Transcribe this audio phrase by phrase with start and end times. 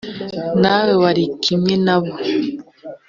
[0.61, 2.11] nawe wari kimwe na bo